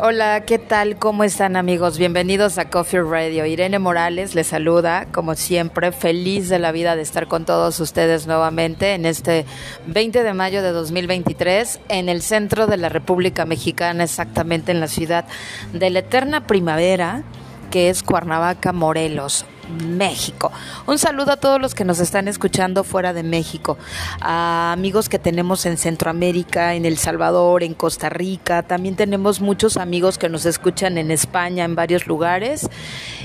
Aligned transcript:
Hola, 0.00 0.44
¿qué 0.46 0.60
tal? 0.60 0.96
¿Cómo 0.96 1.24
están 1.24 1.56
amigos? 1.56 1.98
Bienvenidos 1.98 2.56
a 2.58 2.70
Coffee 2.70 3.02
Radio. 3.02 3.46
Irene 3.46 3.80
Morales 3.80 4.36
les 4.36 4.46
saluda, 4.46 5.06
como 5.10 5.34
siempre, 5.34 5.90
feliz 5.90 6.48
de 6.48 6.60
la 6.60 6.70
vida 6.70 6.94
de 6.94 7.02
estar 7.02 7.26
con 7.26 7.44
todos 7.44 7.80
ustedes 7.80 8.28
nuevamente 8.28 8.94
en 8.94 9.06
este 9.06 9.44
20 9.88 10.22
de 10.22 10.34
mayo 10.34 10.62
de 10.62 10.70
2023 10.70 11.80
en 11.88 12.08
el 12.08 12.22
centro 12.22 12.68
de 12.68 12.76
la 12.76 12.88
República 12.88 13.44
Mexicana, 13.44 14.04
exactamente 14.04 14.70
en 14.70 14.78
la 14.78 14.86
ciudad 14.86 15.24
de 15.72 15.90
la 15.90 15.98
eterna 15.98 16.46
primavera, 16.46 17.24
que 17.72 17.90
es 17.90 18.04
Cuernavaca, 18.04 18.72
Morelos. 18.72 19.46
México. 19.68 20.52
Un 20.86 20.98
saludo 20.98 21.32
a 21.32 21.36
todos 21.36 21.60
los 21.60 21.74
que 21.74 21.84
nos 21.84 22.00
están 22.00 22.28
escuchando 22.28 22.84
fuera 22.84 23.12
de 23.12 23.22
México, 23.22 23.78
a 24.20 24.72
amigos 24.72 25.08
que 25.08 25.18
tenemos 25.18 25.66
en 25.66 25.76
Centroamérica, 25.76 26.74
en 26.74 26.84
El 26.84 26.98
Salvador, 26.98 27.62
en 27.62 27.74
Costa 27.74 28.08
Rica, 28.08 28.62
también 28.62 28.96
tenemos 28.96 29.40
muchos 29.40 29.76
amigos 29.76 30.18
que 30.18 30.28
nos 30.28 30.46
escuchan 30.46 30.98
en 30.98 31.10
España, 31.10 31.64
en 31.64 31.74
varios 31.74 32.06
lugares, 32.06 32.68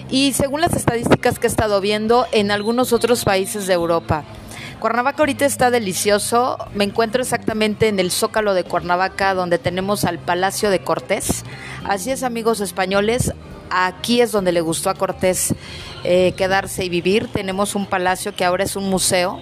y 0.09 0.33
según 0.33 0.61
las 0.61 0.73
estadísticas 0.73 1.39
que 1.39 1.47
he 1.47 1.49
estado 1.49 1.81
viendo, 1.81 2.27
en 2.31 2.51
algunos 2.51 2.93
otros 2.93 3.23
países 3.23 3.67
de 3.67 3.73
Europa. 3.73 4.23
Cuernavaca 4.83 5.21
ahorita 5.21 5.45
está 5.45 5.71
delicioso. 5.71 6.57
Me 6.75 6.83
encuentro 6.83 7.21
exactamente 7.21 7.87
en 7.87 7.99
el 7.99 8.11
Zócalo 8.11 8.53
de 8.53 8.65
Cuernavaca, 8.65 9.33
donde 9.33 9.57
tenemos 9.57 10.03
al 10.03 10.19
Palacio 10.19 10.69
de 10.69 10.83
Cortés. 10.83 11.45
Así 11.85 12.11
es, 12.11 12.21
amigos 12.21 12.59
españoles, 12.59 13.31
aquí 13.73 14.21
es 14.21 14.31
donde 14.31 14.51
le 14.51 14.61
gustó 14.61 14.89
a 14.89 14.95
Cortés 14.95 15.53
eh, 16.03 16.33
quedarse 16.37 16.85
y 16.85 16.89
vivir. 16.89 17.27
Tenemos 17.27 17.75
un 17.75 17.85
palacio 17.85 18.35
que 18.35 18.45
ahora 18.45 18.63
es 18.63 18.75
un 18.75 18.89
museo. 18.89 19.39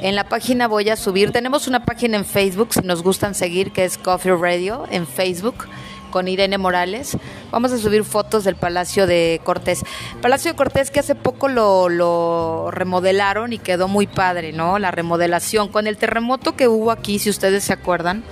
En 0.00 0.14
la 0.14 0.28
página 0.28 0.68
voy 0.68 0.90
a 0.90 0.96
subir, 0.96 1.32
tenemos 1.32 1.66
una 1.66 1.84
página 1.84 2.16
en 2.16 2.24
Facebook, 2.24 2.72
si 2.72 2.82
nos 2.82 3.02
gustan 3.02 3.34
seguir, 3.34 3.72
que 3.72 3.84
es 3.84 3.98
Coffee 3.98 4.36
Radio 4.36 4.84
en 4.90 5.08
Facebook 5.08 5.66
con 6.10 6.28
Irene 6.28 6.56
Morales. 6.56 7.16
Vamos 7.50 7.72
a 7.72 7.78
subir 7.78 8.04
fotos 8.04 8.44
del 8.44 8.56
Palacio 8.56 9.06
de 9.06 9.40
Cortés. 9.44 9.84
Palacio 10.20 10.52
de 10.52 10.56
Cortés 10.56 10.90
que 10.90 11.00
hace 11.00 11.14
poco 11.14 11.48
lo, 11.48 11.88
lo, 11.88 12.70
remodelaron 12.70 13.52
y 13.52 13.58
quedó 13.58 13.88
muy 13.88 14.06
padre, 14.06 14.52
¿no? 14.52 14.78
La 14.78 14.90
remodelación. 14.90 15.68
Con 15.68 15.86
el 15.86 15.96
terremoto 15.96 16.56
que 16.56 16.68
hubo 16.68 16.90
aquí, 16.90 17.18
si 17.18 17.30
ustedes 17.30 17.64
se 17.64 17.72
acuerdan, 17.72 18.24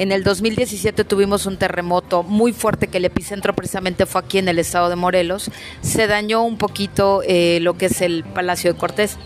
en 0.00 0.12
el 0.12 0.24
2017 0.24 1.04
tuvimos 1.04 1.44
un 1.44 1.58
terremoto 1.58 2.22
muy 2.22 2.54
fuerte 2.54 2.86
que 2.88 2.96
el 2.96 3.04
epicentro 3.04 3.54
precisamente 3.54 4.06
fue 4.06 4.22
aquí 4.22 4.38
en 4.38 4.48
el 4.48 4.58
estado 4.58 4.88
de 4.88 4.96
Morelos. 4.96 5.50
Se 5.82 6.06
dañó 6.06 6.42
un 6.42 6.56
poquito 6.56 7.20
eh, 7.22 7.58
lo 7.60 7.74
que 7.76 7.86
es 7.86 8.00
el 8.00 8.24
Palacio 8.24 8.72
de 8.72 8.78
Cortés. 8.78 9.18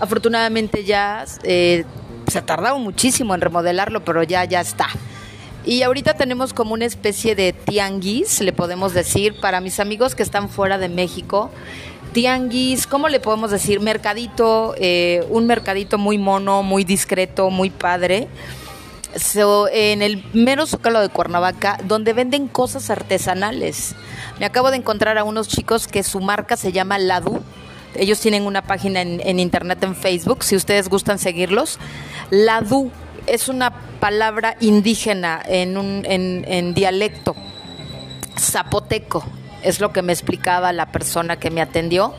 Afortunadamente 0.00 0.82
ya 0.82 1.24
eh, 1.44 1.84
se 2.26 2.38
ha 2.40 2.44
tardado 2.44 2.80
muchísimo 2.80 3.36
en 3.36 3.40
remodelarlo, 3.40 4.04
pero 4.04 4.24
ya, 4.24 4.44
ya 4.44 4.60
está. 4.60 4.88
Y 5.64 5.82
ahorita 5.82 6.14
tenemos 6.14 6.52
como 6.52 6.74
una 6.74 6.86
especie 6.86 7.36
de 7.36 7.52
tianguis, 7.52 8.40
le 8.40 8.52
podemos 8.52 8.94
decir, 8.94 9.38
para 9.40 9.60
mis 9.60 9.78
amigos 9.78 10.16
que 10.16 10.24
están 10.24 10.48
fuera 10.48 10.76
de 10.76 10.88
México. 10.88 11.52
Tianguis, 12.12 12.88
¿cómo 12.88 13.08
le 13.08 13.20
podemos 13.20 13.52
decir? 13.52 13.78
Mercadito, 13.78 14.74
eh, 14.76 15.24
un 15.28 15.46
mercadito 15.46 15.98
muy 15.98 16.18
mono, 16.18 16.64
muy 16.64 16.82
discreto, 16.82 17.48
muy 17.50 17.70
padre 17.70 18.26
en 19.72 20.02
el 20.02 20.24
mero 20.32 20.66
zócalo 20.66 21.00
de 21.00 21.08
Cuernavaca, 21.08 21.78
donde 21.84 22.12
venden 22.12 22.48
cosas 22.48 22.90
artesanales. 22.90 23.94
Me 24.38 24.46
acabo 24.46 24.70
de 24.70 24.76
encontrar 24.76 25.18
a 25.18 25.24
unos 25.24 25.48
chicos 25.48 25.86
que 25.86 26.02
su 26.02 26.20
marca 26.20 26.56
se 26.56 26.72
llama 26.72 26.98
Ladu. 26.98 27.42
Ellos 27.94 28.20
tienen 28.20 28.46
una 28.46 28.62
página 28.62 29.00
en, 29.00 29.40
internet, 29.40 29.82
en 29.82 29.96
Facebook, 29.96 30.44
si 30.44 30.56
ustedes 30.56 30.88
gustan 30.88 31.18
seguirlos. 31.18 31.78
Ladu 32.30 32.90
es 33.26 33.48
una 33.48 33.72
palabra 34.00 34.56
indígena 34.60 35.42
en, 35.46 35.78
un, 35.78 36.04
en 36.06 36.74
dialecto 36.74 37.34
zapoteco, 38.38 39.24
es 39.62 39.80
lo 39.80 39.92
que 39.92 40.02
me 40.02 40.12
explicaba 40.12 40.72
la 40.72 40.92
persona 40.92 41.36
que 41.36 41.50
me 41.50 41.60
atendió 41.60 42.14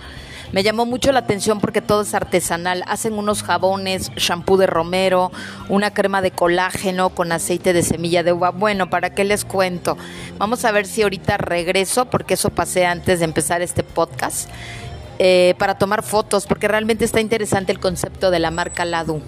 me 0.52 0.64
llamó 0.64 0.86
mucho 0.86 1.12
la 1.12 1.20
atención 1.20 1.60
porque 1.60 1.82
todo 1.82 2.02
es 2.02 2.14
artesanal. 2.14 2.84
Hacen 2.88 3.14
unos 3.14 3.44
jabones, 3.44 4.12
shampoo 4.16 4.58
de 4.58 4.68
romero, 4.68 5.32
una 5.70 5.94
crema 5.94 6.22
de 6.22 6.32
colágeno 6.32 7.10
con 7.10 7.32
aceite 7.32 7.74
de 7.74 7.84
semilla 7.84 8.24
de 8.24 8.32
uva. 8.32 8.52
Bueno, 8.52 8.90
¿para 8.90 9.10
qué 9.10 9.24
les 9.24 9.44
cuento? 9.44 9.98
Vamos 10.38 10.64
a 10.66 10.72
ver 10.72 10.86
si 10.86 11.02
ahorita 11.02 11.38
regreso, 11.38 12.06
porque 12.06 12.36
eso 12.36 12.50
pasé 12.50 12.86
antes 12.86 13.20
de 13.20 13.26
empezar 13.26 13.62
este 13.62 13.84
podcast, 13.84 14.50
eh, 15.20 15.56
para 15.58 15.78
tomar 15.78 16.04
fotos, 16.04 16.46
porque 16.46 16.68
realmente 16.68 17.04
está 17.04 17.20
interesante 17.20 17.72
el 17.72 17.80
concepto 17.80 18.32
de 18.32 18.40
la 18.40 18.52
marca 18.52 18.86
Ladu. 18.86 19.22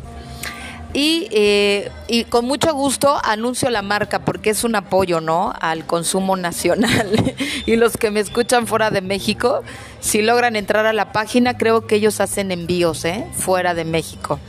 Y, 0.93 1.27
eh, 1.31 1.91
y, 2.07 2.23
con 2.23 2.45
mucho 2.45 2.73
gusto 2.73 3.19
anuncio 3.23 3.69
la 3.69 3.83
marca 3.83 4.19
porque 4.25 4.49
es 4.49 4.63
un 4.63 4.73
apoyo 4.75 5.21
¿no? 5.21 5.53
al 5.61 5.85
consumo 5.85 6.35
nacional. 6.35 7.35
y 7.67 7.75
los 7.75 7.95
que 7.95 8.09
me 8.09 8.19
escuchan 8.19 8.65
fuera 8.65 8.89
de 8.89 9.01
México, 9.01 9.61
si 9.99 10.23
logran 10.23 10.55
entrar 10.55 10.87
a 10.87 10.93
la 10.93 11.11
página, 11.11 11.57
creo 11.57 11.85
que 11.85 11.95
ellos 11.95 12.19
hacen 12.19 12.51
envíos 12.51 13.05
¿eh? 13.05 13.27
fuera 13.33 13.75
de 13.75 13.85
México. 13.85 14.39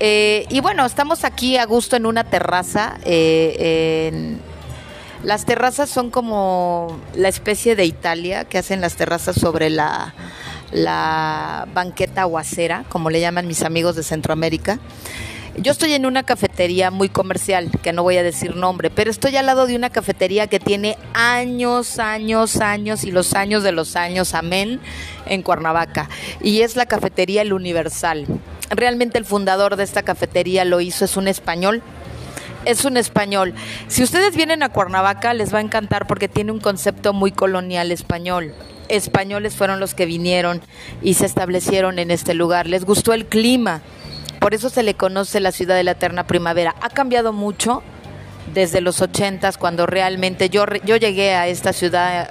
Eh, 0.00 0.46
y 0.50 0.60
bueno, 0.60 0.84
estamos 0.84 1.24
aquí 1.24 1.56
a 1.56 1.64
gusto 1.64 1.94
en 1.94 2.06
una 2.06 2.24
terraza. 2.24 2.98
las 5.22 5.44
terrazas 5.46 5.88
son 5.88 6.10
como 6.10 6.98
la 7.14 7.28
especie 7.28 7.76
de 7.76 7.84
Italia 7.84 8.44
que 8.46 8.58
hacen 8.58 8.80
las 8.80 8.96
terrazas 8.96 9.36
sobre 9.36 9.70
la, 9.70 10.12
la 10.72 11.68
banqueta 11.72 12.22
aguacera, 12.22 12.84
como 12.88 13.10
le 13.10 13.20
llaman 13.20 13.46
mis 13.46 13.62
amigos 13.62 13.96
de 13.96 14.02
Centroamérica. 14.02 14.78
Yo 15.58 15.72
estoy 15.72 15.94
en 15.94 16.04
una 16.04 16.22
cafetería 16.22 16.90
muy 16.90 17.08
comercial, 17.08 17.70
que 17.82 17.94
no 17.94 18.02
voy 18.02 18.18
a 18.18 18.22
decir 18.22 18.56
nombre, 18.56 18.90
pero 18.90 19.10
estoy 19.10 19.36
al 19.36 19.46
lado 19.46 19.66
de 19.66 19.74
una 19.74 19.88
cafetería 19.88 20.48
que 20.48 20.60
tiene 20.60 20.98
años, 21.14 21.98
años, 21.98 22.58
años 22.58 23.04
y 23.04 23.10
los 23.10 23.32
años 23.32 23.62
de 23.62 23.72
los 23.72 23.96
años, 23.96 24.34
amén, 24.34 24.80
en 25.24 25.42
Cuernavaca. 25.42 26.10
Y 26.42 26.60
es 26.60 26.76
la 26.76 26.84
cafetería 26.84 27.40
El 27.40 27.54
Universal. 27.54 28.26
Realmente 28.68 29.16
el 29.16 29.24
fundador 29.24 29.76
de 29.76 29.84
esta 29.84 30.02
cafetería 30.02 30.66
lo 30.66 30.82
hizo, 30.82 31.06
es 31.06 31.16
un 31.16 31.26
español, 31.26 31.82
es 32.66 32.84
un 32.84 32.98
español. 32.98 33.54
Si 33.88 34.02
ustedes 34.02 34.36
vienen 34.36 34.62
a 34.62 34.68
Cuernavaca 34.68 35.32
les 35.32 35.54
va 35.54 35.58
a 35.58 35.62
encantar 35.62 36.06
porque 36.06 36.28
tiene 36.28 36.52
un 36.52 36.60
concepto 36.60 37.14
muy 37.14 37.32
colonial 37.32 37.92
español. 37.92 38.54
Españoles 38.88 39.54
fueron 39.54 39.80
los 39.80 39.94
que 39.94 40.04
vinieron 40.04 40.60
y 41.00 41.14
se 41.14 41.24
establecieron 41.24 41.98
en 41.98 42.10
este 42.10 42.34
lugar. 42.34 42.66
Les 42.66 42.84
gustó 42.84 43.14
el 43.14 43.24
clima 43.24 43.80
por 44.46 44.54
eso 44.54 44.70
se 44.70 44.84
le 44.84 44.94
conoce 44.94 45.40
la 45.40 45.50
ciudad 45.50 45.74
de 45.74 45.82
la 45.82 45.90
eterna 45.90 46.24
primavera. 46.24 46.76
Ha 46.80 46.88
cambiado 46.88 47.32
mucho 47.32 47.82
desde 48.54 48.80
los 48.80 49.02
ochentas, 49.02 49.58
cuando 49.58 49.86
realmente 49.86 50.50
yo, 50.50 50.66
yo 50.84 50.94
llegué 50.94 51.34
a 51.34 51.48
esta 51.48 51.72
ciudad 51.72 52.28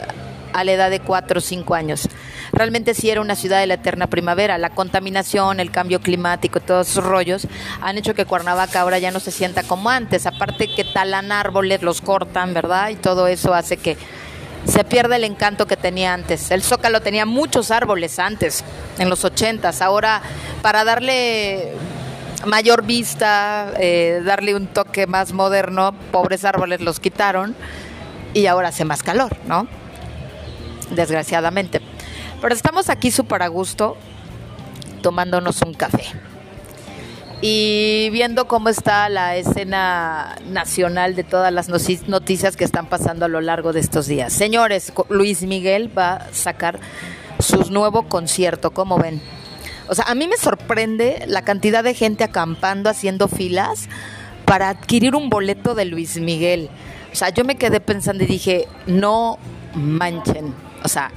a 0.53 0.63
la 0.63 0.71
edad 0.71 0.89
de 0.89 1.01
cuatro 1.01 1.39
o 1.39 1.41
cinco 1.41 1.75
años. 1.75 2.07
Realmente 2.53 2.93
sí 2.93 3.09
era 3.09 3.19
una 3.19 3.35
ciudad 3.35 3.59
de 3.59 3.67
la 3.67 3.73
eterna 3.73 4.07
primavera. 4.07 4.57
La 4.57 4.69
contaminación, 4.69 5.59
el 5.59 5.71
cambio 5.71 5.99
climático, 5.99 6.61
todos 6.61 6.89
esos 6.89 7.03
rollos 7.03 7.49
han 7.81 7.97
hecho 7.97 8.13
que 8.13 8.23
Cuernavaca 8.23 8.79
ahora 8.79 8.97
ya 8.97 9.11
no 9.11 9.19
se 9.19 9.31
sienta 9.31 9.63
como 9.63 9.89
antes. 9.89 10.25
Aparte 10.25 10.73
que 10.73 10.85
talan 10.85 11.33
árboles, 11.33 11.81
los 11.81 11.99
cortan, 11.99 12.53
¿verdad? 12.53 12.91
Y 12.91 12.95
todo 12.95 13.27
eso 13.27 13.53
hace 13.53 13.75
que 13.75 13.97
se 14.65 14.83
pierda 14.83 15.15
el 15.15 15.23
encanto 15.23 15.67
que 15.67 15.77
tenía 15.77 16.13
antes. 16.13 16.49
El 16.51 16.63
Zócalo 16.63 17.01
tenía 17.01 17.25
muchos 17.25 17.71
árboles 17.71 18.19
antes, 18.19 18.63
en 18.99 19.09
los 19.09 19.23
ochentas. 19.25 19.81
Ahora, 19.81 20.21
para 20.61 20.83
darle 20.83 21.73
mayor 22.45 22.83
vista, 22.83 23.73
eh, 23.79 24.21
darle 24.25 24.55
un 24.55 24.67
toque 24.67 25.07
más 25.07 25.33
moderno, 25.33 25.93
pobres 26.11 26.45
árboles 26.45 26.81
los 26.81 26.99
quitaron 26.99 27.55
y 28.33 28.47
ahora 28.47 28.69
hace 28.69 28.85
más 28.85 29.03
calor, 29.03 29.37
¿no? 29.47 29.67
Desgraciadamente. 30.91 31.81
Pero 32.41 32.53
estamos 32.53 32.89
aquí 32.89 33.11
súper 33.11 33.41
a 33.41 33.47
gusto 33.47 33.97
tomándonos 35.01 35.61
un 35.61 35.73
café 35.73 36.03
y 37.41 38.09
viendo 38.11 38.47
cómo 38.47 38.69
está 38.69 39.09
la 39.09 39.35
escena 39.35 40.35
nacional 40.47 41.15
de 41.15 41.23
todas 41.23 41.53
las 41.53 41.69
noticias 41.69 42.55
que 42.55 42.63
están 42.63 42.87
pasando 42.87 43.25
a 43.25 43.27
lo 43.27 43.41
largo 43.41 43.73
de 43.73 43.81
estos 43.81 44.07
días. 44.07 44.33
Señores, 44.33 44.93
Luis 45.09 45.43
Miguel 45.43 45.95
va 45.95 46.13
a 46.15 46.33
sacar 46.33 46.79
su 47.39 47.71
nuevo 47.71 48.07
concierto, 48.07 48.71
¿cómo 48.71 48.97
ven? 48.97 49.21
O 49.87 49.95
sea, 49.95 50.05
a 50.05 50.15
mí 50.15 50.27
me 50.27 50.37
sorprende 50.37 51.23
la 51.27 51.43
cantidad 51.43 51.83
de 51.83 51.93
gente 51.93 52.23
acampando, 52.23 52.89
haciendo 52.89 53.27
filas 53.27 53.87
para 54.45 54.69
adquirir 54.69 55.15
un 55.15 55.29
boleto 55.29 55.75
de 55.75 55.85
Luis 55.85 56.17
Miguel. 56.17 56.69
O 57.11 57.15
sea, 57.15 57.29
yo 57.29 57.43
me 57.43 57.55
quedé 57.55 57.79
pensando 57.79 58.23
y 58.23 58.27
dije, 58.27 58.67
no 58.87 59.37
manchen. 59.73 60.53
O 60.83 60.87
sea, 60.87 61.11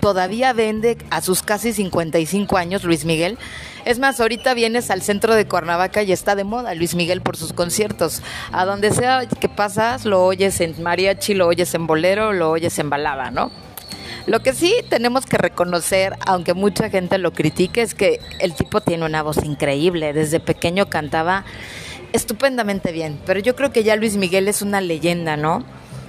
todavía 0.00 0.52
vende 0.52 0.98
a 1.10 1.20
sus 1.20 1.42
casi 1.42 1.72
55 1.72 2.56
años 2.56 2.84
Luis 2.84 3.04
Miguel. 3.04 3.38
Es 3.84 3.98
más, 3.98 4.20
ahorita 4.20 4.54
vienes 4.54 4.90
al 4.90 5.02
centro 5.02 5.34
de 5.34 5.46
Cuernavaca 5.46 6.02
y 6.02 6.12
está 6.12 6.34
de 6.34 6.44
moda 6.44 6.74
Luis 6.74 6.94
Miguel 6.94 7.20
por 7.20 7.36
sus 7.36 7.52
conciertos. 7.52 8.22
A 8.52 8.64
donde 8.64 8.90
sea 8.92 9.26
que 9.26 9.48
pasas, 9.48 10.04
lo 10.04 10.24
oyes 10.24 10.60
en 10.60 10.82
mariachi, 10.82 11.34
lo 11.34 11.46
oyes 11.46 11.74
en 11.74 11.86
bolero, 11.86 12.32
lo 12.32 12.50
oyes 12.50 12.78
en 12.78 12.90
balada, 12.90 13.30
¿no? 13.30 13.50
Lo 14.26 14.40
que 14.40 14.54
sí 14.54 14.74
tenemos 14.88 15.26
que 15.26 15.36
reconocer, 15.36 16.14
aunque 16.26 16.54
mucha 16.54 16.88
gente 16.88 17.18
lo 17.18 17.32
critique, 17.32 17.82
es 17.82 17.94
que 17.94 18.20
el 18.40 18.54
tipo 18.54 18.80
tiene 18.80 19.04
una 19.04 19.22
voz 19.22 19.44
increíble. 19.44 20.12
Desde 20.12 20.40
pequeño 20.40 20.88
cantaba 20.88 21.44
estupendamente 22.12 22.92
bien. 22.92 23.20
Pero 23.26 23.40
yo 23.40 23.54
creo 23.54 23.70
que 23.70 23.84
ya 23.84 23.96
Luis 23.96 24.16
Miguel 24.16 24.48
es 24.48 24.62
una 24.62 24.80
leyenda, 24.80 25.36
¿no? 25.36 25.64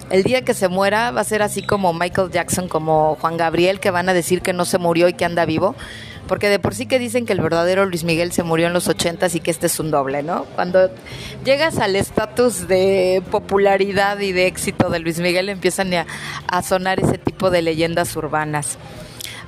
el 0.10 0.24
día 0.24 0.44
que 0.44 0.54
se 0.54 0.68
muera 0.68 1.12
va 1.12 1.22
a 1.22 1.24
ser 1.24 1.42
así 1.42 1.64
como 1.64 1.94
Michael 1.94 2.30
Jackson, 2.32 2.68
como 2.68 3.18
Juan 3.20 3.38
Gabriel, 3.38 3.80
que 3.80 3.92
van 3.92 4.10
a 4.10 4.14
decir 4.14 4.42
que 4.42 4.54
no 4.54 4.66
se 4.66 4.78
murió 4.78 5.08
y 5.08 5.14
que 5.14 5.26
anda 5.26 5.46
vivo. 5.46 5.76
Porque 6.28 6.50
de 6.50 6.60
por 6.60 6.74
sí 6.74 6.88
que 6.88 6.98
dicen 6.98 7.26
que 7.26 7.34
el 7.34 7.42
verdadero 7.42 7.86
Luis 7.86 8.04
Miguel 8.04 8.32
se 8.32 8.44
murió 8.44 8.68
en 8.68 8.74
los 8.74 8.88
ochentas 8.88 9.36
y 9.36 9.40
que 9.40 9.52
este 9.52 9.68
es 9.68 9.80
un 9.80 9.92
doble, 9.92 10.24
¿no? 10.24 10.46
Cuando 10.56 10.90
llegas 11.44 11.78
al 11.78 11.96
estatus 11.96 12.68
de 12.68 13.22
popularidad 13.30 14.20
y 14.20 14.32
de 14.32 14.48
éxito 14.48 14.90
de 14.90 15.00
Luis 15.00 15.20
Miguel 15.20 15.50
empiezan 15.50 15.94
a, 15.94 16.64
sonar 16.64 17.00
ese 17.00 17.18
tipo 17.18 17.52
de 17.52 17.62
leyendas 17.62 18.16
urbanas. 18.16 18.78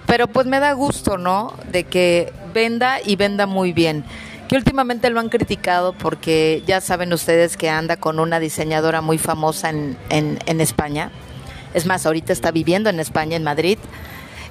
Pero 0.05 0.27
pues 0.27 0.45
me 0.45 0.59
da 0.59 0.73
gusto, 0.73 1.17
¿no? 1.17 1.53
De 1.71 1.83
que 1.83 2.31
venda 2.53 2.99
y 3.03 3.15
venda 3.15 3.47
muy 3.47 3.73
bien 3.73 4.05
que 4.47 4.55
últimamente 4.55 5.09
lo 5.09 5.19
han 5.19 5.27
criticado 5.27 5.91
porque 5.91 6.63
ya 6.65 6.79
saben 6.79 7.11
ustedes 7.11 7.57
que 7.57 7.69
anda 7.69 7.97
con 7.97 8.17
una 8.17 8.39
diseñadora 8.39 9.01
muy 9.01 9.17
famosa 9.17 9.69
en, 9.69 9.97
en, 10.09 10.61
España. 10.61 11.11
Es 11.73 11.85
más, 11.85 12.05
ahorita 12.05 12.31
está 12.31 12.51
viviendo 12.51 12.89
en 12.89 13.01
España, 13.01 13.35
en 13.35 13.43
Madrid. 13.43 13.77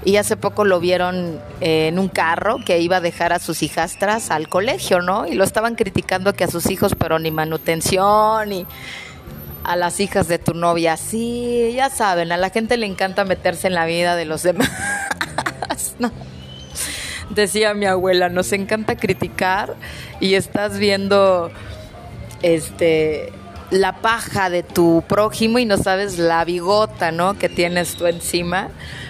Y 0.04 0.16
hace 0.16 0.37
poco 0.37 0.64
lo 0.64 0.78
vieron 0.81 1.40
eh, 1.60 1.88
en 1.88 1.98
un 1.98 2.08
carro 2.08 2.58
que 2.64 2.81
iba 2.81 2.96
a 2.96 3.00
dejar 3.00 3.32
a 3.32 3.38
sus 3.38 3.62
hijastras 3.62 4.31
al 4.31 4.48
colegio, 4.48 5.00
¿no? 5.00 5.26
Y 5.26 5.34
lo 5.34 5.44
estaban 5.44 5.75
criticando 5.75 6.32
que 6.34 6.44
a 6.44 6.48
sus 6.48 6.70
hijos, 6.70 6.94
pero 6.94 7.19
ni 7.19 7.31
manutención, 7.31 8.52
y 8.52 8.66
a 9.64 9.75
las 9.76 9.98
hijas 10.00 10.28
de 10.28 10.38
tu 10.38 10.54
novia. 10.54 10.96
Sí, 10.96 11.72
ya 11.75 11.90
saben, 11.90 12.31
a 12.31 12.37
la 12.37 12.50
gente 12.50 12.76
le 12.76 12.87
encanta 12.87 13.25
meterse 13.25 13.66
en 13.66 13.75
la 13.75 13.87
vida 13.87 14.14
de 14.14 14.25
los 14.25 14.43
demás. 14.43 14.70
¿no? 15.98 16.12
decía 17.31 17.75
mi 17.75 17.87
abuela, 17.87 18.28
nos 18.28 18.52
encanta 18.52 18.96
criticar 18.96 19.75
y 20.20 20.34
estás 20.34 20.78
viendo 20.78 21.50
este 22.43 23.32
la 23.71 24.01
paja 24.01 24.51
de 24.51 24.63
tu 24.63 25.03
prójimo 25.09 25.59
y 25.59 25.65
no 25.65 25.77
sabes 25.77 26.19
la 26.19 26.45
bigota, 26.45 27.11
¿no? 27.11 27.39
que 27.39 27.49
tienes 27.49 27.97
tú 27.97 28.07
encima. 28.07 28.69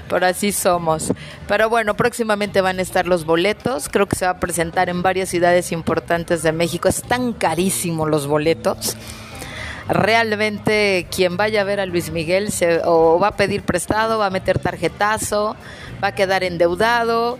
Pero 0.08 0.26
así 0.26 0.52
somos. 0.52 1.12
Pero 1.48 1.68
bueno, 1.68 1.94
próximamente 1.94 2.60
van 2.60 2.78
a 2.78 2.82
estar 2.82 3.06
los 3.06 3.24
boletos. 3.24 3.88
Creo 3.88 4.06
que 4.06 4.16
se 4.16 4.24
va 4.24 4.32
a 4.32 4.40
presentar 4.40 4.88
en 4.88 5.02
varias 5.02 5.28
ciudades 5.28 5.72
importantes 5.72 6.42
de 6.44 6.52
México. 6.52 6.88
Están 6.88 7.32
carísimos 7.32 8.08
los 8.08 8.26
boletos 8.26 8.96
realmente 9.88 11.06
quien 11.14 11.36
vaya 11.36 11.60
a 11.60 11.64
ver 11.64 11.78
a 11.78 11.86
Luis 11.86 12.10
Miguel 12.10 12.50
se, 12.50 12.80
o 12.84 13.20
va 13.20 13.28
a 13.28 13.36
pedir 13.36 13.62
prestado, 13.62 14.18
va 14.18 14.26
a 14.26 14.30
meter 14.30 14.58
tarjetazo, 14.58 15.56
va 16.02 16.08
a 16.08 16.12
quedar 16.12 16.42
endeudado 16.42 17.38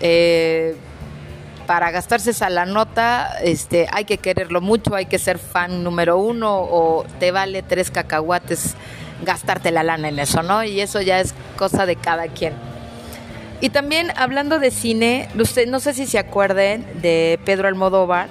eh, 0.00 0.76
para 1.66 1.90
gastarse 1.90 2.30
esa 2.30 2.50
la 2.50 2.66
nota, 2.66 3.38
este, 3.42 3.86
hay 3.90 4.04
que 4.04 4.18
quererlo 4.18 4.60
mucho, 4.60 4.94
hay 4.94 5.06
que 5.06 5.18
ser 5.18 5.38
fan 5.38 5.82
número 5.82 6.18
uno 6.18 6.58
o 6.58 7.04
te 7.18 7.30
vale 7.30 7.62
tres 7.62 7.90
cacahuates 7.90 8.76
gastarte 9.22 9.70
la 9.70 9.82
lana 9.82 10.08
en 10.08 10.18
eso, 10.18 10.42
¿no? 10.42 10.64
Y 10.64 10.80
eso 10.80 11.00
ya 11.00 11.20
es 11.20 11.34
cosa 11.56 11.86
de 11.86 11.96
cada 11.96 12.28
quien. 12.28 12.54
Y 13.60 13.70
también 13.70 14.12
hablando 14.16 14.58
de 14.58 14.70
cine, 14.70 15.28
usted, 15.38 15.66
no 15.66 15.80
sé 15.80 15.94
si 15.94 16.06
se 16.06 16.18
acuerden 16.18 16.86
de 17.00 17.38
Pedro 17.44 17.68
Almodóvar. 17.68 18.28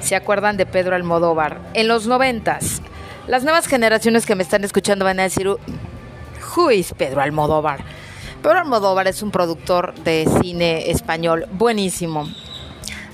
¿Se 0.00 0.16
acuerdan 0.16 0.56
de 0.56 0.66
Pedro 0.66 0.96
Almodóvar? 0.96 1.60
En 1.74 1.88
los 1.88 2.06
noventas, 2.06 2.82
las 3.26 3.44
nuevas 3.44 3.66
generaciones 3.66 4.26
que 4.26 4.34
me 4.34 4.42
están 4.42 4.64
escuchando 4.64 5.04
van 5.04 5.20
a 5.20 5.24
decir, 5.24 5.48
¿Who 6.56 6.70
is 6.70 6.92
Pedro 6.96 7.20
Almodóvar? 7.20 7.84
Pedro 8.46 8.60
Almodóvar 8.60 9.08
es 9.08 9.22
un 9.22 9.32
productor 9.32 9.92
de 10.04 10.24
cine 10.40 10.92
español 10.92 11.48
buenísimo. 11.50 12.28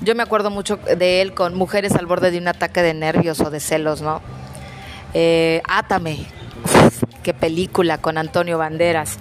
Yo 0.03 0.15
me 0.15 0.23
acuerdo 0.23 0.51
mucho 0.51 0.77
de 0.77 1.23
él 1.23 1.33
con 1.33 1.55
Mujeres 1.55 1.95
al 1.95 2.05
borde 2.05 2.31
de 2.31 2.37
un 2.37 2.49
ataque 2.49 2.83
de 2.83 2.93
nervios 2.93 3.41
o 3.41 3.49
de 3.49 3.59
celos, 3.59 4.03
¿no? 4.03 4.21
Eh, 5.15 5.63
Átame, 5.67 6.27
qué 7.23 7.33
película 7.33 7.97
con 7.97 8.19
Antonio 8.19 8.59
Banderas. 8.59 9.17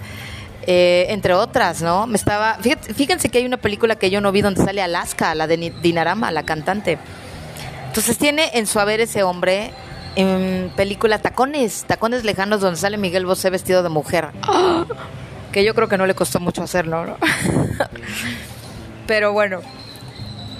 Eh, 0.66 1.06
entre 1.08 1.32
otras, 1.32 1.80
¿no? 1.80 2.06
Me 2.06 2.18
estaba, 2.18 2.58
fíjense 2.94 3.30
que 3.30 3.38
hay 3.38 3.46
una 3.46 3.56
película 3.56 3.96
que 3.96 4.10
yo 4.10 4.20
no 4.20 4.32
vi 4.32 4.42
donde 4.42 4.62
sale 4.62 4.82
Alaska, 4.82 5.34
la 5.34 5.46
de 5.46 5.72
Dinarama, 5.80 6.30
la 6.30 6.42
cantante. 6.42 6.98
Entonces 7.86 8.18
tiene 8.18 8.50
en 8.52 8.66
su 8.66 8.78
haber 8.80 9.00
ese 9.00 9.22
hombre 9.22 9.70
en 10.16 10.70
película 10.76 11.20
Tacones, 11.20 11.84
Tacones 11.86 12.22
Lejanos, 12.22 12.60
donde 12.60 12.78
sale 12.78 12.98
Miguel 12.98 13.24
Bosé 13.24 13.48
vestido 13.48 13.82
de 13.82 13.88
mujer. 13.88 14.28
¡Ah! 14.42 14.84
que 15.52 15.64
yo 15.64 15.74
creo 15.74 15.88
que 15.88 15.98
no 15.98 16.06
le 16.06 16.14
costó 16.14 16.40
mucho 16.40 16.62
hacerlo. 16.62 17.16
Pero 19.06 19.32
bueno, 19.32 19.60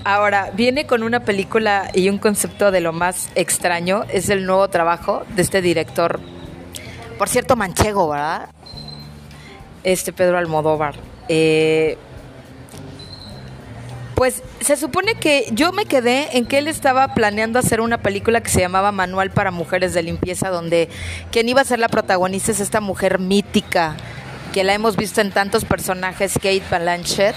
ahora 0.05 0.51
viene 0.55 0.87
con 0.87 1.03
una 1.03 1.21
película 1.21 1.91
y 1.95 2.09
un 2.09 2.19
concepto 2.19 2.71
de 2.71 2.81
lo 2.81 2.93
más 2.93 3.31
extraño, 3.35 4.05
es 4.11 4.29
el 4.29 4.47
nuevo 4.47 4.69
trabajo 4.69 5.25
de 5.35 5.43
este 5.43 5.63
director, 5.63 6.21
por 7.19 7.29
cierto, 7.29 7.57
manchego, 7.57 8.09
¿verdad? 8.09 8.49
Este 9.85 10.13
Pedro 10.13 10.39
Almodóvar. 10.39 10.97
Eh, 11.29 11.97
pues 14.15 14.43
se 14.61 14.77
supone 14.77 15.15
que 15.15 15.49
yo 15.53 15.73
me 15.73 15.87
quedé 15.87 16.37
en 16.37 16.47
que 16.47 16.59
él 16.59 16.69
estaba 16.69 17.15
planeando 17.15 17.59
hacer 17.59 17.81
una 17.81 17.99
película 17.99 18.41
que 18.41 18.51
se 18.51 18.61
llamaba 18.61 18.93
Manual 18.93 19.31
para 19.31 19.51
Mujeres 19.51 19.95
de 19.95 20.03
Limpieza, 20.03 20.49
donde 20.49 20.89
quien 21.31 21.49
iba 21.49 21.61
a 21.61 21.65
ser 21.65 21.79
la 21.79 21.89
protagonista 21.89 22.53
es 22.53 22.61
esta 22.61 22.81
mujer 22.81 23.19
mítica 23.19 23.97
que 24.53 24.65
la 24.65 24.75
hemos 24.75 24.97
visto 24.97 25.21
en 25.21 25.33
tantos 25.33 25.65
personajes, 25.65 26.35
Kate 26.35 26.63
Blanchett, 26.71 27.35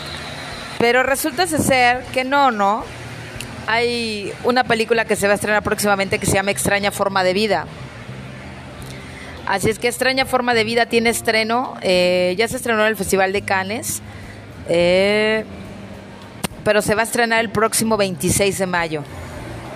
pero 0.77 1.01
resulta 1.01 1.47
ser 1.47 2.03
que 2.13 2.23
no, 2.23 2.51
¿no? 2.51 2.83
Hay 3.67 4.31
una 4.43 4.63
película 4.65 5.05
que 5.05 5.15
se 5.15 5.25
va 5.27 5.33
a 5.33 5.35
estrenar 5.35 5.63
próximamente 5.63 6.19
que 6.19 6.25
se 6.25 6.33
llama 6.33 6.51
Extraña 6.51 6.91
Forma 6.91 7.23
de 7.23 7.33
Vida. 7.33 7.65
Así 9.47 9.69
es 9.69 9.79
que 9.79 9.87
Extraña 9.87 10.25
Forma 10.25 10.53
de 10.53 10.63
Vida 10.63 10.87
tiene 10.87 11.09
estreno, 11.09 11.75
eh, 11.81 12.35
ya 12.37 12.47
se 12.47 12.57
estrenó 12.57 12.81
en 12.81 12.87
el 12.87 12.95
Festival 12.95 13.31
de 13.31 13.41
Cannes, 13.43 14.01
eh, 14.67 15.45
pero 16.63 16.81
se 16.81 16.95
va 16.95 17.01
a 17.01 17.05
estrenar 17.05 17.39
el 17.39 17.49
próximo 17.49 17.95
26 17.95 18.57
de 18.57 18.65
mayo. 18.65 19.03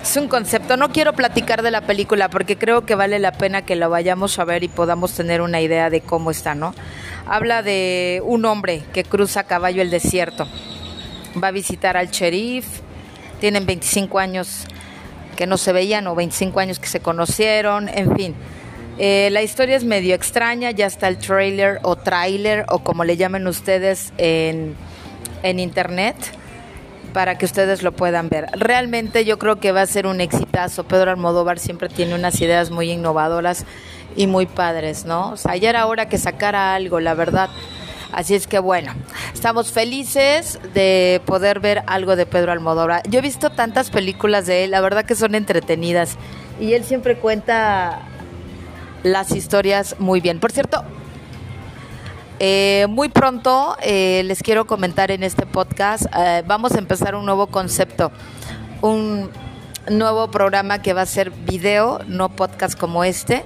Es 0.02 0.16
un 0.16 0.28
concepto, 0.28 0.76
no 0.76 0.90
quiero 0.90 1.12
platicar 1.12 1.62
de 1.62 1.70
la 1.70 1.82
película 1.82 2.30
porque 2.30 2.56
creo 2.56 2.86
que 2.86 2.94
vale 2.94 3.18
la 3.18 3.32
pena 3.32 3.62
que 3.62 3.76
la 3.76 3.86
vayamos 3.86 4.38
a 4.38 4.44
ver 4.44 4.64
y 4.64 4.68
podamos 4.68 5.12
tener 5.12 5.42
una 5.42 5.60
idea 5.60 5.90
de 5.90 6.00
cómo 6.00 6.30
está, 6.30 6.54
¿no? 6.54 6.74
Habla 7.32 7.62
de 7.62 8.20
un 8.24 8.44
hombre 8.44 8.82
que 8.92 9.04
cruza 9.04 9.40
a 9.40 9.44
caballo 9.44 9.82
el 9.82 9.90
desierto. 9.90 10.48
Va 11.40 11.46
a 11.46 11.52
visitar 11.52 11.96
al 11.96 12.10
sheriff. 12.10 12.66
Tienen 13.38 13.66
25 13.66 14.18
años 14.18 14.64
que 15.36 15.46
no 15.46 15.56
se 15.56 15.72
veían 15.72 16.08
o 16.08 16.16
25 16.16 16.58
años 16.58 16.80
que 16.80 16.88
se 16.88 16.98
conocieron. 16.98 17.88
En 17.88 18.16
fin. 18.16 18.34
Eh, 18.98 19.28
la 19.30 19.42
historia 19.42 19.76
es 19.76 19.84
medio 19.84 20.16
extraña. 20.16 20.72
Ya 20.72 20.86
está 20.86 21.06
el 21.06 21.18
trailer 21.18 21.78
o 21.82 21.94
trailer 21.94 22.64
o 22.68 22.80
como 22.80 23.04
le 23.04 23.16
llamen 23.16 23.46
ustedes 23.46 24.12
en, 24.18 24.74
en 25.44 25.60
internet 25.60 26.16
para 27.12 27.38
que 27.38 27.44
ustedes 27.44 27.84
lo 27.84 27.92
puedan 27.92 28.28
ver. 28.28 28.48
Realmente 28.54 29.24
yo 29.24 29.38
creo 29.38 29.60
que 29.60 29.70
va 29.70 29.82
a 29.82 29.86
ser 29.86 30.08
un 30.08 30.20
exitazo. 30.20 30.82
Pedro 30.82 31.12
Almodóvar 31.12 31.60
siempre 31.60 31.88
tiene 31.88 32.16
unas 32.16 32.40
ideas 32.40 32.72
muy 32.72 32.90
innovadoras 32.90 33.66
y 34.16 34.26
muy 34.26 34.46
padres, 34.46 35.04
¿no? 35.04 35.30
O 35.30 35.36
sea, 35.36 35.56
ya 35.56 35.70
era 35.70 35.86
hora 35.86 36.08
que 36.08 36.18
sacara 36.18 36.74
algo, 36.74 37.00
la 37.00 37.14
verdad. 37.14 37.50
Así 38.12 38.34
es 38.34 38.46
que 38.46 38.58
bueno, 38.58 38.92
estamos 39.32 39.70
felices 39.70 40.58
de 40.74 41.22
poder 41.26 41.60
ver 41.60 41.84
algo 41.86 42.16
de 42.16 42.26
Pedro 42.26 42.50
Almodóvar. 42.52 43.02
Yo 43.08 43.20
he 43.20 43.22
visto 43.22 43.50
tantas 43.50 43.90
películas 43.90 44.46
de 44.46 44.64
él, 44.64 44.72
la 44.72 44.80
verdad 44.80 45.04
que 45.04 45.14
son 45.14 45.34
entretenidas 45.34 46.16
y 46.58 46.72
él 46.72 46.84
siempre 46.84 47.18
cuenta 47.18 48.00
las 49.04 49.30
historias 49.30 49.94
muy 50.00 50.20
bien. 50.20 50.40
Por 50.40 50.50
cierto, 50.50 50.82
eh, 52.40 52.86
muy 52.88 53.10
pronto 53.10 53.76
eh, 53.80 54.22
les 54.24 54.42
quiero 54.42 54.66
comentar 54.66 55.12
en 55.12 55.22
este 55.22 55.46
podcast, 55.46 56.06
eh, 56.18 56.42
vamos 56.46 56.72
a 56.72 56.78
empezar 56.78 57.14
un 57.14 57.24
nuevo 57.24 57.46
concepto, 57.46 58.10
un 58.82 59.30
nuevo 59.88 60.30
programa 60.32 60.82
que 60.82 60.94
va 60.94 61.02
a 61.02 61.06
ser 61.06 61.30
video, 61.30 62.00
no 62.08 62.28
podcast 62.28 62.76
como 62.78 63.04
este 63.04 63.44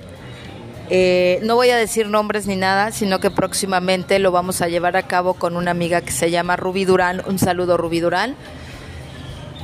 eh, 0.90 1.40
no 1.42 1.54
voy 1.54 1.70
a 1.70 1.76
decir 1.76 2.08
nombres 2.08 2.46
ni 2.46 2.56
nada, 2.56 2.92
sino 2.92 3.20
que 3.20 3.30
próximamente 3.30 4.18
lo 4.18 4.32
vamos 4.32 4.60
a 4.60 4.68
llevar 4.68 4.96
a 4.96 5.04
cabo 5.04 5.34
con 5.34 5.56
una 5.56 5.70
amiga 5.70 6.02
que 6.02 6.12
se 6.12 6.30
llama 6.30 6.56
Ruby 6.56 6.84
Durán. 6.84 7.22
Un 7.26 7.38
saludo, 7.38 7.76
Ruby 7.76 8.00
Durán. 8.00 8.36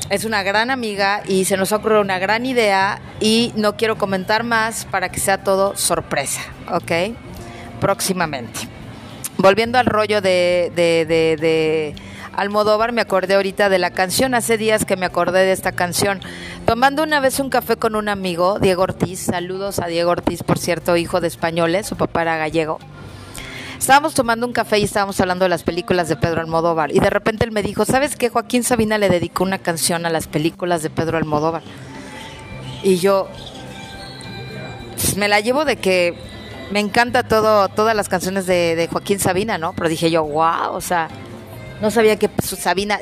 Es 0.09 0.25
una 0.25 0.43
gran 0.43 0.71
amiga 0.71 1.23
y 1.27 1.45
se 1.45 1.57
nos 1.57 1.73
ocurrió 1.73 2.01
una 2.01 2.19
gran 2.19 2.45
idea 2.45 3.01
y 3.21 3.53
no 3.55 3.77
quiero 3.77 3.97
comentar 3.97 4.43
más 4.43 4.85
para 4.87 5.11
que 5.11 5.21
sea 5.21 5.45
todo 5.45 5.77
sorpresa, 5.77 6.41
¿ok? 6.71 7.17
Próximamente. 7.81 8.61
Volviendo 9.37 9.79
al 9.79 9.87
rollo 9.87 10.21
de, 10.21 10.73
de, 10.75 11.07
de 11.07 11.95
Almodóvar, 12.35 12.93
me 12.93 13.01
acordé 13.01 13.35
ahorita 13.35 13.69
de 13.69 13.79
la 13.79 13.91
canción, 13.91 14.35
hace 14.35 14.57
días 14.57 14.85
que 14.85 14.97
me 14.97 15.07
acordé 15.07 15.45
de 15.45 15.53
esta 15.53 15.73
canción. 15.73 16.21
Tomando 16.65 17.03
una 17.03 17.21
vez 17.21 17.41
un 17.41 17.51
café 17.51 17.77
con 17.77 17.97
un 17.97 18.09
amigo, 18.09 18.59
Diego 18.61 18.83
Ortiz, 18.83 19.21
saludos 19.21 19.79
a 19.79 19.87
Diego 19.87 20.11
Ortiz, 20.11 20.43
por 20.43 20.59
cierto, 20.59 20.97
hijo 20.97 21.21
de 21.21 21.29
españoles, 21.29 21.87
su 21.87 21.97
papá 21.97 22.23
era 22.23 22.37
gallego. 22.37 22.79
Estábamos 23.79 24.15
tomando 24.15 24.47
un 24.47 24.53
café 24.53 24.79
y 24.79 24.85
estábamos 24.85 25.19
hablando 25.21 25.47
de 25.47 25.49
las 25.49 25.63
películas 25.63 26.09
de 26.09 26.17
Pedro 26.17 26.43
Almodóvar. 26.43 26.95
Y 26.95 27.01
de 27.01 27.09
repente 27.09 27.45
él 27.45 27.51
me 27.51 27.63
dijo, 27.63 27.85
¿sabes 27.87 28.15
qué? 28.15 28.29
Joaquín 28.29 28.63
Sabina 28.63 28.99
le 28.99 29.09
dedicó 29.09 29.43
una 29.43 29.59
canción 29.59 30.05
a 30.05 30.11
las 30.11 30.27
películas 30.27 30.83
de 30.83 30.91
Pedro 30.91 31.17
Almodóvar. 31.17 31.63
Y 32.83 32.97
yo, 32.97 33.29
pues, 34.93 35.17
me 35.17 35.29
la 35.29 35.41
llevo 35.41 35.65
de 35.65 35.77
que 35.77 36.15
me 36.71 36.79
encanta 36.79 37.23
todo, 37.23 37.69
todas 37.69 37.97
las 37.97 38.11
canciones 38.11 38.47
de, 38.47 38.77
de 38.77 38.87
Joaquín 38.87 39.19
Sabina, 39.19 39.57
¿no? 39.57 39.73
Pero 39.73 39.89
dije 39.89 40.11
yo, 40.11 40.25
wow, 40.25 40.73
o 40.73 40.81
sea, 40.83 41.09
no 41.81 41.91
sabía 41.91 42.17
que 42.17 42.31
Sabina 42.43 42.99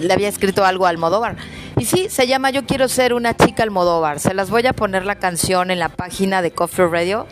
le 0.00 0.12
había 0.12 0.28
escrito 0.28 0.64
algo 0.64 0.86
a 0.86 0.90
Almodóvar. 0.90 1.36
Y 1.78 1.84
sí, 1.84 2.08
se 2.10 2.26
llama 2.26 2.50
Yo 2.50 2.66
quiero 2.66 2.88
ser 2.88 3.14
una 3.14 3.36
chica 3.36 3.62
Almodóvar. 3.62 4.20
Se 4.20 4.34
las 4.34 4.50
voy 4.50 4.66
a 4.66 4.72
poner 4.72 5.06
la 5.06 5.16
canción 5.16 5.70
en 5.70 5.78
la 5.78 5.88
página 5.88 6.42
de 6.42 6.50
Coffee 6.50 6.86
Radio 6.86 7.26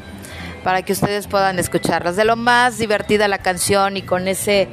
para 0.62 0.82
que 0.82 0.92
ustedes 0.92 1.26
puedan 1.26 1.58
escucharlas. 1.58 2.16
De 2.16 2.24
lo 2.24 2.36
más 2.36 2.78
divertida 2.78 3.28
la 3.28 3.38
canción 3.38 3.96
y 3.96 4.02
con 4.02 4.26
ese, 4.26 4.68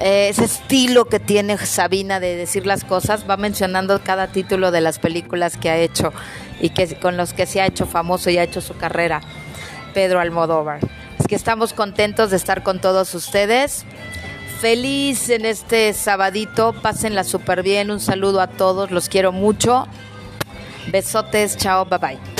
eh, 0.00 0.28
ese 0.28 0.44
estilo 0.44 1.06
que 1.06 1.20
tiene 1.20 1.56
Sabina 1.58 2.20
de 2.20 2.36
decir 2.36 2.66
las 2.66 2.84
cosas, 2.84 3.28
va 3.28 3.36
mencionando 3.36 4.00
cada 4.04 4.28
título 4.28 4.70
de 4.70 4.80
las 4.80 4.98
películas 4.98 5.56
que 5.56 5.70
ha 5.70 5.78
hecho 5.78 6.12
y 6.60 6.70
que 6.70 6.94
con 6.96 7.16
los 7.16 7.32
que 7.32 7.46
se 7.46 7.60
ha 7.60 7.66
hecho 7.66 7.86
famoso 7.86 8.30
y 8.30 8.38
ha 8.38 8.42
hecho 8.42 8.60
su 8.60 8.76
carrera, 8.76 9.20
Pedro 9.94 10.20
Almodóvar. 10.20 10.80
Es 11.18 11.26
que 11.26 11.34
estamos 11.34 11.72
contentos 11.72 12.30
de 12.30 12.36
estar 12.36 12.62
con 12.62 12.80
todos 12.80 13.14
ustedes. 13.14 13.84
Feliz 14.60 15.28
en 15.28 15.44
este 15.44 15.92
sabadito, 15.92 16.72
pásenla 16.80 17.24
súper 17.24 17.62
bien, 17.62 17.90
un 17.90 18.00
saludo 18.00 18.40
a 18.40 18.46
todos, 18.46 18.90
los 18.90 19.08
quiero 19.08 19.30
mucho. 19.30 19.86
Besotes, 20.90 21.56
chao, 21.56 21.84
bye 21.84 21.98
bye. 21.98 22.33